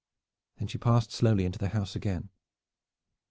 Then 0.57 0.67
she 0.67 0.79
passed 0.79 1.11
slowly 1.11 1.45
into 1.45 1.59
the 1.59 1.69
house 1.69 1.95
again. 1.95 2.29